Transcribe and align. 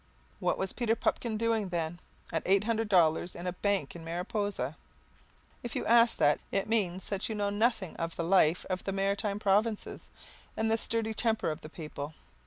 What 0.39 0.57
was 0.57 0.73
Peter 0.73 0.95
Pupkin 0.95 1.37
doing, 1.37 1.69
then, 1.69 1.99
at 2.33 2.41
eight 2.47 2.63
hundred 2.63 2.89
dollars 2.89 3.35
in 3.35 3.45
a 3.45 3.53
bank 3.53 3.95
in 3.95 4.03
Mariposa? 4.03 4.75
If 5.61 5.75
you 5.75 5.85
ask 5.85 6.17
that, 6.17 6.39
it 6.51 6.67
means 6.67 7.05
that 7.09 7.29
you 7.29 7.35
know 7.35 7.51
nothing 7.51 7.95
of 7.97 8.15
the 8.15 8.23
life 8.23 8.65
of 8.67 8.83
the 8.83 8.93
Maritime 8.93 9.37
Provinces 9.37 10.09
and 10.57 10.71
the 10.71 10.77
sturdy 10.79 11.13
temper 11.13 11.51
of 11.51 11.61
the 11.61 11.69
people. 11.69 12.15